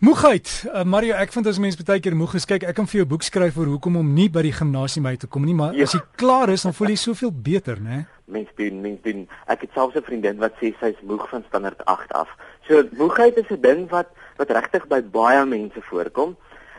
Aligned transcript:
Moegheid. 0.00 0.48
Uh, 0.64 0.80
Mario, 0.88 1.12
ek 1.12 1.34
vind 1.34 1.48
as 1.50 1.58
mens 1.60 1.76
baie 1.76 2.00
keer 2.00 2.14
moeg 2.16 2.32
is, 2.38 2.46
kyk, 2.48 2.62
ek 2.70 2.76
kan 2.78 2.86
vir 2.88 3.02
jou 3.02 3.04
boek 3.10 3.24
skryf 3.26 3.58
oor 3.60 3.68
hoekom 3.68 3.98
om 4.00 4.14
nie 4.16 4.30
by 4.32 4.40
die 4.46 4.52
gimnasium 4.56 5.04
uit 5.10 5.20
te 5.20 5.28
kom 5.28 5.44
nie, 5.44 5.52
maar 5.52 5.74
ja. 5.76 5.84
as 5.84 5.92
jy 5.92 6.00
klaar 6.16 6.48
is, 6.48 6.62
dan 6.64 6.72
voel 6.72 6.94
jy 6.94 6.96
soveel 7.02 7.32
beter, 7.48 7.82
né? 7.84 7.98
Mens 8.32 8.48
doen, 8.56 8.78
mens 8.80 9.02
doen. 9.04 9.26
Ek 9.52 9.66
het 9.66 9.76
selfs 9.76 9.98
'n 10.00 10.06
vriendin 10.06 10.40
wat 10.40 10.56
sê 10.56 10.70
sy's 10.80 10.96
moeg 11.04 11.26
van 11.28 11.44
standaard 11.48 11.84
8 11.84 12.14
af. 12.16 12.32
So 12.64 12.80
moegheid 12.96 13.36
is 13.36 13.50
'n 13.52 13.60
ding 13.60 13.90
wat 13.90 14.08
wat 14.40 14.48
regtig 14.56 14.88
by 14.88 15.02
baie 15.02 15.44
mense 15.44 15.84
voorkom 15.90 16.32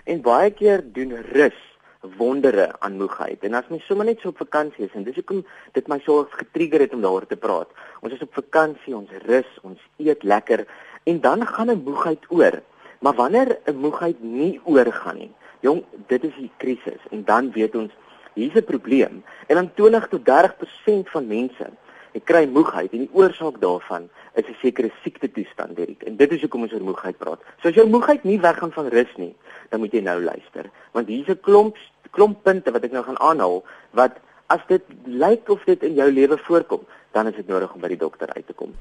en 0.05 0.21
baie 0.21 0.49
keer 0.49 0.81
doen 0.81 1.13
rus 1.29 1.61
wondere 2.17 2.73
aan 2.79 2.97
moegheid. 2.97 3.43
En 3.43 3.53
as 3.53 3.69
mens 3.69 3.85
sommer 3.85 4.05
net 4.05 4.19
so 4.19 4.29
op 4.29 4.41
vakansie 4.41 4.85
is 4.89 4.95
en 4.97 5.03
dis 5.03 5.15
hoekom 5.21 5.45
dit 5.73 5.87
my 5.87 6.01
so 6.01 6.25
getrigger 6.31 6.79
het 6.79 6.93
om 6.93 7.01
daaroor 7.01 7.27
te 7.27 7.37
praat. 7.37 7.69
Ons 8.01 8.13
is 8.13 8.21
op 8.25 8.33
vakansie, 8.33 8.95
ons 8.95 9.09
rus, 9.29 9.59
ons 9.61 9.79
eet 9.97 10.23
lekker 10.23 10.65
en 11.05 11.21
dan 11.21 11.45
gaan 11.45 11.69
'n 11.69 11.83
moegheid 11.85 12.25
oor. 12.29 12.61
Maar 13.01 13.13
wanneer 13.13 13.57
'n 13.65 13.75
moegheid 13.75 14.21
nie 14.21 14.59
oorgaan 14.63 15.17
nie, 15.17 15.31
jong, 15.59 15.83
dit 16.07 16.23
is 16.23 16.35
die 16.37 16.51
krisis 16.57 17.01
en 17.09 17.23
dan 17.25 17.51
weet 17.51 17.75
ons 17.75 17.91
hier's 18.33 18.53
'n 18.53 18.63
probleem. 18.63 19.23
En 19.47 19.55
dan 19.55 19.73
20 19.73 20.07
tot 20.07 20.25
30% 20.25 21.09
van 21.09 21.27
mense, 21.27 21.69
ek 22.11 22.25
kry 22.25 22.45
moegheid 22.45 22.91
en 22.91 22.97
die 22.97 23.13
oorsaak 23.13 23.59
daarvan 23.59 24.09
is 24.33 24.45
'n 24.45 24.55
sekere 24.61 24.91
siekte 25.03 25.31
toestand, 25.31 25.75
Derek. 25.75 26.03
En 26.03 26.15
dit 26.15 26.31
is 26.31 26.41
hoekom 26.41 26.61
ons 26.61 26.73
oor 26.73 26.83
moegheid 26.83 27.17
praat. 27.17 27.39
So 27.61 27.67
as 27.67 27.75
jou 27.75 27.87
moegheid 27.87 28.23
nie 28.23 28.39
weggaan 28.39 28.71
van 28.71 28.87
rus 28.87 29.15
nie, 29.15 29.35
dan 29.69 29.79
moet 29.79 29.91
jy 29.91 30.01
nou 30.01 30.21
luister, 30.21 30.69
want 30.91 31.07
hier's 31.07 31.27
'n 31.27 31.39
klomp 31.41 31.77
klomp 32.11 32.43
punte 32.43 32.71
wat 32.71 32.83
ek 32.83 32.91
nou 32.91 33.03
gaan 33.03 33.19
aanhaal 33.19 33.63
wat 33.91 34.19
as 34.47 34.59
dit 34.67 34.83
lyk 35.05 35.49
of 35.49 35.63
dit 35.63 35.83
in 35.83 35.93
jou 35.93 36.11
lewe 36.11 36.37
voorkom, 36.37 36.81
dan 37.11 37.27
is 37.27 37.35
dit 37.35 37.47
nodig 37.47 37.73
om 37.73 37.81
by 37.81 37.87
die 37.87 37.97
dokter 37.97 38.33
uit 38.33 38.47
te 38.47 38.53
kom. 38.53 38.73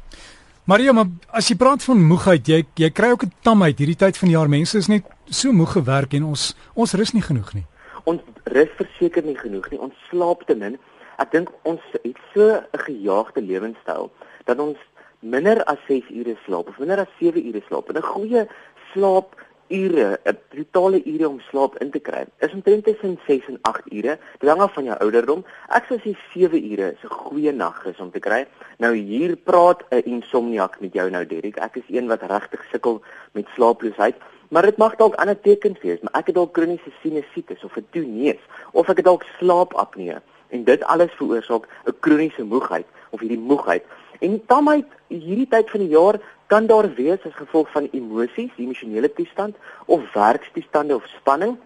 Maria, 0.71 0.93
maar 0.95 1.09
as 1.35 1.49
jy 1.51 1.57
praat 1.59 1.83
van 1.83 2.03
moegheid, 2.07 2.47
jy 2.47 2.59
jy 2.79 2.89
kry 2.95 3.09
ook 3.11 3.25
'n 3.27 3.33
tamheid 3.43 3.79
hierdie 3.83 3.99
tyd 3.99 4.17
van 4.17 4.29
die 4.29 4.37
jaar. 4.37 4.49
Mense 4.49 4.79
is 4.79 4.87
net 4.87 5.03
so 5.27 5.51
moeg 5.53 5.73
gewerk 5.73 6.15
en 6.15 6.25
ons 6.31 6.55
ons 6.75 6.95
rus 6.95 7.13
nie 7.13 7.23
genoeg 7.23 7.55
nie. 7.55 7.67
Ons 8.05 8.23
rus 8.45 8.71
verseker 8.79 9.25
nie 9.25 9.35
genoeg 9.35 9.67
nie. 9.71 9.81
Ons 9.81 9.95
slaap 10.11 10.47
te 10.47 10.55
min. 10.55 10.79
Ek 11.19 11.33
dink 11.33 11.51
ons 11.65 11.81
het 12.05 12.19
so 12.35 12.63
'n 12.63 12.79
gejaagde 12.87 13.43
lewenstyl 13.43 14.13
dat 14.45 14.59
ons 14.61 14.79
minder 15.19 15.65
as 15.65 15.79
6 15.89 16.05
ure 16.11 16.37
slaap 16.47 16.69
of 16.69 16.79
minder 16.79 17.01
as 17.01 17.11
7 17.19 17.47
ure 17.49 17.63
slaap. 17.67 17.89
En 17.89 17.97
'n 17.97 18.13
goeie 18.15 18.47
slaap 18.93 19.35
ure, 19.71 20.19
'n 20.25 20.39
totale 20.55 21.01
ure 21.05 21.29
om 21.29 21.41
slaap 21.41 21.79
in 21.79 21.91
te 21.91 21.99
kry. 21.99 22.27
Is 22.39 22.53
omtrent 22.53 22.85
tussen 22.85 23.19
6 23.27 23.47
en 23.49 23.59
8 23.63 23.93
ure, 23.93 24.19
hang 24.39 24.61
af 24.61 24.73
van 24.73 24.85
jou 24.85 24.99
ouderdom. 24.99 25.45
Ek 25.69 25.85
sou 25.89 25.99
sê 25.99 26.17
7 26.33 26.73
ure 26.73 26.93
is 26.93 27.05
'n 27.05 27.09
goeie 27.09 27.53
nag 27.53 27.87
is 27.87 28.01
om 28.01 28.11
te 28.11 28.19
kry. 28.19 28.47
Nou 28.79 28.95
hier 28.95 29.37
praat 29.37 29.83
'n 29.91 30.03
insomniak 30.05 30.81
met 30.81 30.93
jou 30.93 31.11
nou 31.11 31.27
Derek. 31.27 31.57
Ek 31.57 31.77
is 31.77 31.89
een 31.89 32.07
wat 32.07 32.23
regtig 32.23 32.65
sukkel 32.73 33.03
met 33.33 33.47
slaaploosheid. 33.55 34.17
Maar 34.51 34.63
dit 34.63 34.77
mag 34.77 34.97
dalk 34.97 35.15
ander 35.15 35.41
tekens 35.41 35.79
wees, 35.81 36.01
maar 36.01 36.13
ek 36.13 36.27
het 36.27 36.35
dalk 36.35 36.53
kroniese 36.53 36.91
sinusitis 37.03 37.65
of 37.65 37.77
'n 37.77 37.87
toeneus 37.91 38.43
of 38.73 38.89
ek 38.89 38.97
het 38.97 39.05
dalk 39.05 39.25
slaapapnee 39.39 40.17
en 40.49 40.65
dit 40.65 40.83
alles 40.85 41.13
veroorsaak 41.13 41.69
'n 41.87 41.95
kroniese 42.01 42.45
moegheid 42.45 42.87
of 43.11 43.21
hierdie 43.21 43.39
moegheid. 43.39 43.85
En 44.21 44.37
tamheid 44.47 44.87
hierdie 45.09 45.49
tyd 45.49 45.71
van 45.73 45.81
die 45.81 45.93
jaar 45.95 46.21
kan 46.53 46.67
daar 46.67 46.89
wees 46.95 47.23
as 47.25 47.37
gevolg 47.39 47.71
van 47.73 47.89
emosies, 47.97 48.53
emosionele 48.57 49.13
toestand 49.13 49.57
of 49.87 50.13
werkstoestande 50.13 50.95
of 50.95 51.07
spanning. 51.17 51.57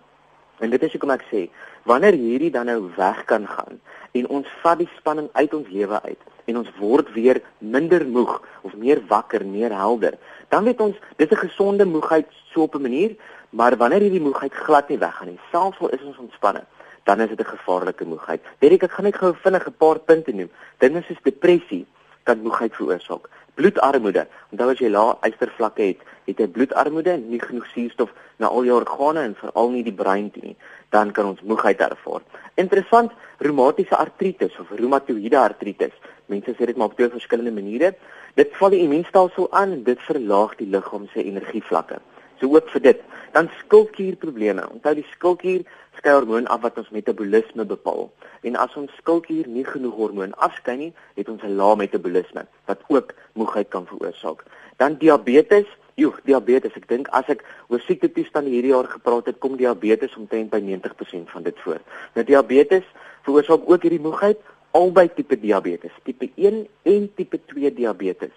En 0.63 0.71
dit 0.71 0.83
is 0.83 0.93
hoekom 0.95 1.11
ek 1.11 1.25
sê, 1.31 1.49
wanneer 1.89 2.15
hierdie 2.15 2.53
dan 2.55 2.71
nou 2.71 2.91
weg 2.97 3.25
kan 3.31 3.49
gaan 3.49 3.81
en 4.15 4.29
ons 4.31 4.51
vat 4.63 4.79
die 4.79 4.91
spanning 4.95 5.27
uit 5.33 5.55
ons 5.57 5.71
lewe 5.75 5.99
uit 6.05 6.21
en 6.47 6.61
ons 6.61 6.69
word 6.79 7.09
weer 7.17 7.41
minder 7.59 8.05
moeg 8.07 8.37
of 8.63 8.77
meer 8.79 9.01
wakker, 9.09 9.43
meer 9.43 9.75
helder, 9.75 10.15
dan 10.53 10.69
weet 10.69 10.81
ons 10.81 11.01
dis 11.17 11.31
'n 11.31 11.43
gesonde 11.49 11.85
moegheid 11.85 12.29
so 12.53 12.63
op 12.63 12.75
'n 12.75 12.83
manier, 12.83 13.17
maar 13.51 13.77
wanneer 13.77 14.01
hierdie 14.01 14.27
moegheid 14.29 14.53
glad 14.53 14.89
nie 14.89 14.99
weggaan 14.99 15.29
nie, 15.29 15.41
selfs 15.51 15.81
al 15.81 15.89
is 15.89 16.03
ons 16.03 16.19
ontspanne, 16.19 16.63
dan 17.05 17.21
is 17.21 17.29
dit 17.29 17.41
'n 17.41 17.57
gevaarlike 17.57 18.05
moegheid. 18.05 18.41
Weet 18.61 18.73
ek, 18.73 18.83
ek 18.83 18.93
gaan 18.93 19.05
net 19.05 19.17
gou 19.17 19.35
vinnig 19.35 19.67
'n 19.67 19.77
paar 19.79 19.99
punte 19.99 20.33
noem. 20.33 20.51
Dinge 20.79 21.03
soos 21.03 21.23
depressie 21.23 21.87
kan 22.25 22.43
moegheid 22.43 22.75
veroorsaak 22.77 23.31
bloedarmoede. 23.55 24.27
Onthou 24.53 24.71
as 24.73 24.81
jy 24.83 24.91
lae 24.91 25.15
ystervlakke 25.29 25.89
het, 25.91 26.01
het 26.29 26.41
jy 26.41 26.49
bloedarmoede 26.51 27.15
en 27.15 27.29
nie 27.31 27.41
genoeg 27.43 27.67
suurstof 27.73 28.13
na 28.43 28.51
al 28.51 28.67
jou 28.67 28.79
organe 28.81 29.23
en 29.29 29.37
veral 29.39 29.71
nie 29.75 29.85
die 29.87 29.95
brein 29.95 30.31
toe 30.35 30.43
nie, 30.43 30.57
dan 30.95 31.13
kan 31.15 31.31
ons 31.31 31.45
moegheid 31.47 31.83
ervaar. 31.85 32.25
Interessant, 32.61 33.13
reumatiese 33.43 33.97
artritis 33.99 34.57
of 34.63 34.73
reumatoïde 34.75 35.39
artritis. 35.39 35.95
Mense 36.33 36.55
sê 36.57 36.67
dit 36.71 36.77
maar 36.77 36.91
op 36.93 36.99
twee 36.99 37.13
verskillende 37.13 37.55
maniere. 37.55 37.95
Dit 38.39 38.55
val 38.59 38.75
die 38.75 38.83
immuunstelsel 38.87 39.51
aan 39.53 39.79
en 39.79 39.87
dit 39.87 40.01
verlaag 40.09 40.57
die 40.59 40.71
liggaam 40.71 41.07
se 41.13 41.23
energievlakke. 41.23 42.01
So 42.45 42.57
ook 42.57 42.69
vir 42.69 42.81
dit. 42.81 43.01
Dan 43.33 43.49
skildklierprobleme. 43.59 44.67
Onthou 44.69 44.93
die 44.99 45.07
skildklier 45.15 45.63
skei 45.97 46.13
hormoon 46.13 46.47
af 46.53 46.61
wat 46.61 46.77
ons 46.79 46.91
metabolisme 46.93 47.65
bepaal. 47.65 48.11
En 48.45 48.59
as 48.61 48.75
ons 48.77 48.93
skildklier 49.01 49.49
nie 49.49 49.65
genoeg 49.65 49.95
hormoon 49.97 50.35
afskei 50.45 50.77
nie, 50.77 50.91
het 51.17 51.29
ons 51.33 51.43
'n 51.43 51.57
lae 51.57 51.77
metabolisme 51.77 52.45
wat 52.67 52.81
ook 52.89 53.15
moegheid 53.33 53.69
kan 53.69 53.87
veroorsaak. 53.87 54.45
Dan 54.77 54.99
diabetes. 54.99 55.65
Joe, 55.95 56.13
diabetes. 56.25 56.75
Ek 56.77 56.89
dink 56.89 57.09
as 57.09 57.25
ek 57.29 57.45
oor 57.69 57.81
siekte 57.81 58.13
toestande 58.13 58.51
hierdie 58.51 58.73
jaar 58.73 58.89
gepraat 58.89 59.27
het, 59.27 59.39
kom 59.39 59.57
diabetes 59.57 60.17
omtrent 60.17 60.51
by 60.51 60.61
90% 60.61 61.31
van 61.31 61.43
dit 61.43 61.61
voor. 61.61 61.81
Nou 62.15 62.27
diabetes 62.27 62.85
veroorsaak 63.23 63.61
ook 63.71 63.83
hierdie 63.83 64.01
moegheid 64.01 64.39
albei 64.71 65.09
tipe 65.15 65.41
diabetes, 65.41 65.93
tipe 66.03 66.31
1 66.35 66.67
en 66.83 67.15
tipe 67.15 67.41
2 67.47 67.75
diabetes 67.75 68.33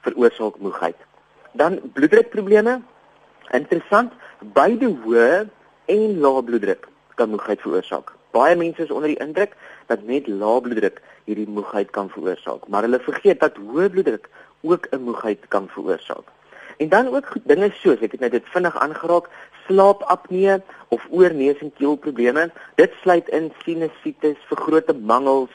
veroorsaak 0.00 0.58
moegheid. 0.58 0.96
Dan 1.52 1.80
bloeddrukprobleme. 1.92 2.80
Interessant, 3.56 4.12
beide 4.54 4.86
hoë 5.02 5.46
en 5.90 6.18
lae 6.22 6.42
bloeddruk 6.46 6.86
kan 7.18 7.32
moegheid 7.32 7.62
veroorsaak. 7.64 8.12
Baie 8.30 8.54
mense 8.56 8.84
is 8.84 8.92
onder 8.94 9.10
die 9.10 9.18
indruk 9.18 9.56
dat 9.90 10.04
net 10.06 10.28
lae 10.30 10.60
bloeddruk 10.62 11.00
hierdie 11.26 11.48
moegheid 11.50 11.90
kan 11.90 12.10
veroorsaak, 12.14 12.68
maar 12.68 12.86
hulle 12.86 13.00
vergeet 13.02 13.42
dat 13.42 13.58
hoë 13.58 13.88
bloeddruk 13.90 14.28
ook 14.62 14.86
'n 14.92 15.02
moegheid 15.02 15.48
kan 15.48 15.66
veroorsaak. 15.74 16.30
En 16.78 16.88
dan 16.88 17.14
ook 17.14 17.34
dinge 17.44 17.70
soos 17.74 18.00
ek 18.00 18.12
het 18.12 18.20
net 18.20 18.32
dit 18.32 18.46
vinnig 18.54 18.76
aangeraak, 18.78 19.28
slaapapnee 19.66 20.62
of 20.88 21.06
oor 21.10 21.34
neus 21.34 21.58
en 21.58 21.72
keelprobleme. 21.72 22.50
Dit 22.74 22.92
sluit 23.02 23.28
in 23.28 23.52
sinusitis, 23.64 24.38
vergrote 24.46 24.94
mangels, 24.94 25.50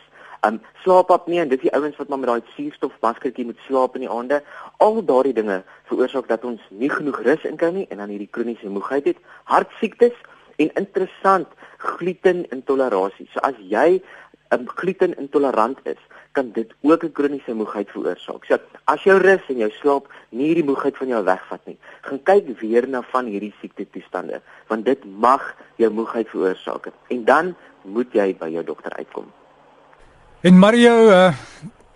um 0.48 0.62
slaapapnee 0.84 1.40
en 1.42 1.50
dit 1.50 1.58
is 1.58 1.70
die 1.70 1.74
ouens 1.74 1.98
wat 1.98 2.10
maar 2.10 2.22
met 2.22 2.30
daai 2.30 2.54
suurstofmaskertjie 2.56 3.46
moet 3.46 3.60
slaap 3.68 3.96
in 3.96 4.06
die 4.06 4.12
aande. 4.12 4.42
Al 4.78 5.02
daardie 5.06 5.34
dinge 5.34 5.64
veroorsaak 5.90 6.28
dat 6.28 6.46
ons 6.46 6.62
nie 6.70 6.90
genoeg 6.90 7.22
rus 7.26 7.46
inkry 7.50 7.72
nie 7.74 7.88
en 7.90 8.04
dan 8.04 8.14
hierdie 8.14 8.32
kroniese 8.32 8.70
moegheid 8.70 9.10
het, 9.12 9.22
hartsiektes 9.52 10.18
en 10.62 10.72
interessant 10.80 11.48
glutenintoleransie. 11.84 13.28
So 13.34 13.44
as 13.48 13.58
jy 13.60 14.02
um, 14.54 14.68
glutenintolerant 14.80 15.82
is, 15.84 16.02
kan 16.36 16.52
dit 16.52 16.74
ook 16.82 17.04
'n 17.04 17.12
kroniese 17.12 17.54
moegheid 17.54 17.90
veroorsaak. 17.90 18.46
So 18.46 18.58
as 18.86 19.04
jou 19.04 19.18
rus 19.18 19.46
en 19.48 19.58
jou 19.58 19.72
slaap 19.72 20.08
nie 20.30 20.48
hierdie 20.48 20.70
moegheid 20.70 20.98
van 20.98 21.08
jou 21.08 21.24
wegvat 21.24 21.66
nie, 21.66 21.78
gaan 22.02 22.24
kyk 22.24 22.60
weer 22.60 22.88
na 22.88 23.02
van 23.02 23.26
hierdie 23.26 23.54
siekte 23.62 23.90
toestande, 23.90 24.42
want 24.68 24.86
dit 24.86 25.06
mag 25.06 25.56
jou 25.76 25.90
moegheid 25.90 26.30
veroorsaak. 26.30 26.92
En 27.08 27.26
dan 27.26 27.56
moet 27.84 28.14
jy 28.14 28.36
by 28.38 28.50
jou 28.50 28.64
dokter 28.64 28.92
uitkom. 28.94 29.32
En 30.46 30.54
Mario, 30.62 31.10
uh 31.10 31.34